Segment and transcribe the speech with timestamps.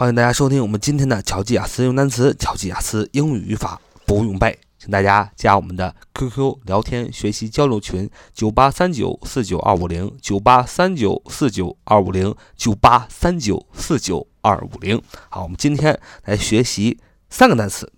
[0.00, 14.98] 欢迎大家收听我们今天的巧记雅思用单词、巧记雅思英语语法不用背，请大家加我们的 QQ 聊天学习交流群：九八三九四九二五零九八三九四九二五零九八三九四九二五零。
[15.28, 16.98] 好，我们今天来学习
[17.28, 17.92] 三个单词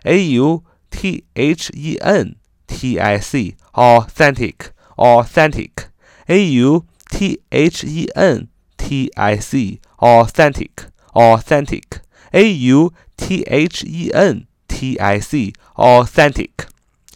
[0.05, 2.35] A U T H E N
[2.67, 5.89] T I C authentic authentic
[6.27, 13.83] A U T H E N T I C authentic authentic A U T H
[13.85, 16.51] E N T I C authentic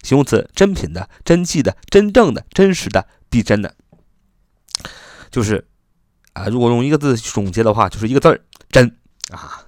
[0.01, 3.75] 形容词，真品的、真迹的、真正的、真实的、逼真的。
[5.34, 5.66] 就是
[6.32, 8.40] 啊，如果用一个字总结的话，就是一个字儿
[8.70, 8.96] 真
[9.32, 9.64] 啊。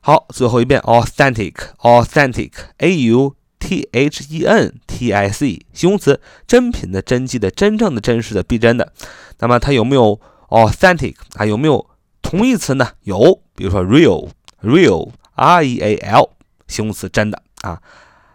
[0.00, 8.92] 好，最后一遍，authentic，authentic，a u t h e n t i c，形容词，真品的、真迹的、真正的、真实的、逼真的。
[9.38, 10.20] 那么它有没有
[10.50, 11.46] authentic 啊？
[11.46, 11.88] 有没有
[12.20, 12.90] 同义词呢？
[13.04, 16.28] 有，比如说 real，real，r e a l，
[16.68, 17.80] 形容词，真的啊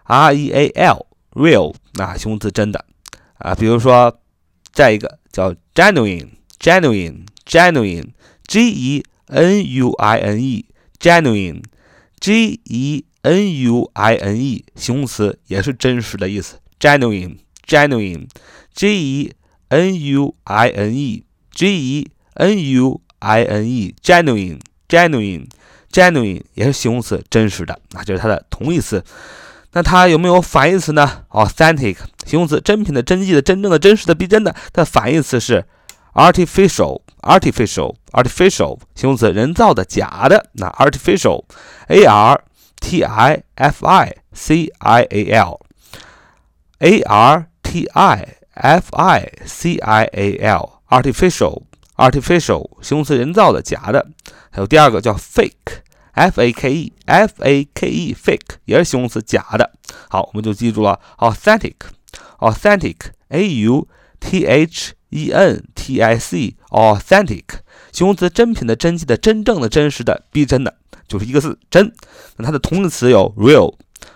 [0.06, 2.84] ，r e a l，real，啊，形容词，真的
[3.38, 3.54] 啊。
[3.54, 4.20] 比如说
[4.74, 6.30] 再一个叫 genuine。
[6.59, 8.13] genuine, genuine,
[8.47, 10.67] G E N U I N E,
[11.01, 11.63] genuine,
[12.21, 16.57] G E N U I N E，形容词也是真实的意思。
[16.79, 18.27] genuine, genuine,
[18.75, 19.33] G E
[19.69, 25.47] N U I N E, G E N U I N E, genuine, genuine,
[25.91, 29.03] genuine 也是形容词，真实的，那就是它的同义词。
[29.73, 31.25] 那它有没有反义词呢？
[31.31, 31.97] authentic
[32.27, 34.53] 形容词，真品的、真迹的、真正的、真实的、逼真的。
[34.73, 35.65] 它的反义词是。
[36.17, 40.51] artificial artificial artificial 形容词，人造的、假的。
[40.53, 41.45] 那 artificial
[41.89, 42.45] a r
[42.81, 45.61] t i f i c i a l
[46.79, 51.63] a r t i f i c i a l artificial
[51.97, 54.09] artificial 形容词，人造的、假的。
[54.51, 55.81] 还有第二个叫 fake
[56.13, 59.73] f a k e f a k e fake 也是形容词，假的。
[60.11, 61.77] 好，我们就记住了 authentic
[62.39, 62.97] authentic
[63.29, 63.89] a u
[64.21, 67.44] t h E n t i c authentic
[67.92, 70.76] 形容词，真品的、真迹的、真正的、真实的、逼真的，
[71.08, 71.94] 就是一个字真。
[72.38, 73.74] 那它的同义词有 real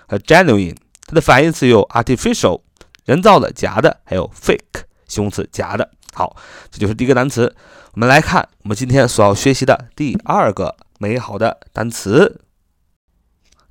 [0.08, 0.76] 和 genuine，
[1.06, 2.62] 它的反义词有 artificial
[3.06, 5.90] 人造的、假的，还有 fake 形容词，假的。
[6.14, 6.36] 好，
[6.70, 7.56] 这就是第一个单词。
[7.94, 12.42] 我们来看我们今天所要学习的第二个美好的单词，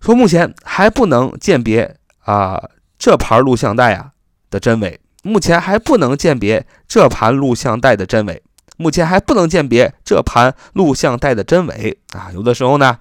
[0.00, 2.62] 说目前还不能鉴别啊
[2.98, 4.10] 这盘录像带啊
[4.50, 8.42] 的真伪，目前还不能鉴别这盘录像带的真伪，
[8.76, 12.30] 目前还不能鉴别这盘录像带的真伪啊。
[12.32, 12.98] 有的时候呢，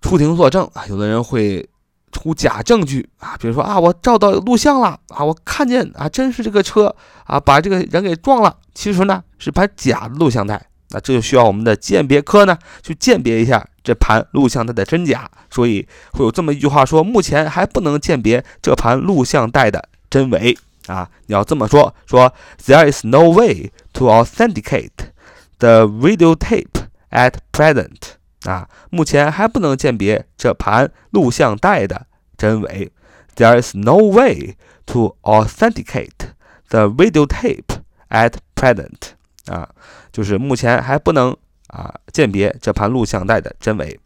[0.00, 1.68] 出庭作证啊，有的人会。
[2.16, 8.56] 出假证据啊，比如说啊，我照到录像了啊，我看见啊，真是这个车啊，把这个人给撞了。
[8.74, 10.66] 其实呢，是盘假的录像带。
[10.88, 15.30] 那这就需要我们的鉴别科呢，去鉴别一下这盘录像带的真假。
[15.50, 21.10] 所以会有这么一句话说：目前还不能鉴别这盘录像带的真伪啊。
[21.26, 22.32] 你要这么说，说
[22.64, 25.12] There is no way to authenticate
[25.58, 28.16] the videotape at present。
[28.46, 32.06] 啊，目前还不能鉴别这盘录像带的
[32.38, 32.90] 真伪。
[33.34, 34.56] There is no way
[34.86, 36.30] to authenticate
[36.68, 39.14] the videotape at present。
[39.46, 39.68] 啊，
[40.12, 43.98] 就是目前还不能啊鉴别这盘录像带的真伪。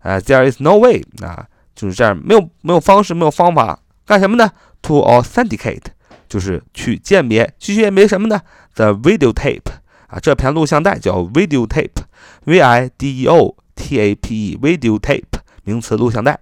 [0.00, 1.02] 啊，There is no way。
[1.22, 4.50] 啊，就是这样，没有没有方式，没有方法，干什么呢
[4.82, 5.86] ？To authenticate，
[6.28, 8.42] 就是去鉴别，去鉴别什么呢
[8.74, 9.62] ？The videotape。
[10.08, 13.56] 啊，这盘录像带叫 videotape，V I D E O。
[13.75, 16.39] tape video tape 名词录像带，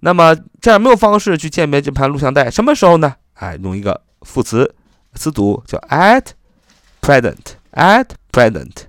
[0.00, 3.16] 那么这样没有方式去鉴别这盘录像带，什么时候呢？
[3.34, 4.74] 哎，用一个副词
[5.14, 6.28] 词组叫 at
[7.00, 8.84] present at present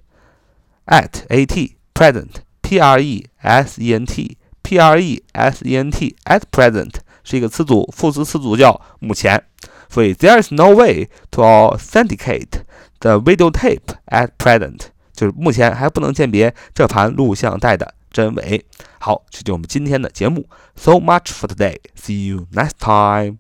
[0.86, 5.64] at a t present p r e s e n t p r e s
[5.66, 9.44] e n t at present 是一个词组，副词词组叫目前，
[9.90, 12.64] 所以 there is no way to authenticate
[13.00, 14.88] the video tape at present。
[15.17, 18.65] 就是目前还不能鉴别这盘录像带的真伪。
[19.01, 20.47] 好，这就是我们今天的节目。
[20.77, 21.79] So much for today.
[21.97, 23.39] See you next time.